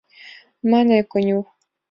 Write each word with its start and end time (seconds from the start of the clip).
—мане 0.69 0.99
конюх. 1.11 1.47